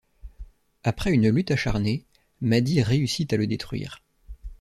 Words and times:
Après 0.83 1.11
une 1.13 1.29
lutte 1.29 1.51
acharnée, 1.51 2.07
Maddie 2.41 2.81
réussit 2.81 3.31
à 3.33 3.37
le 3.37 3.45
détruire. 3.45 4.01